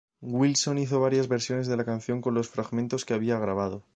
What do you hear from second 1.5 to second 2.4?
de la canción con